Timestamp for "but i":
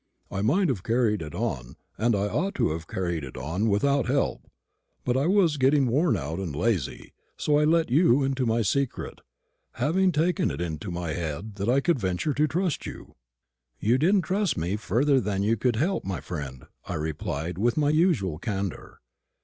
5.05-5.27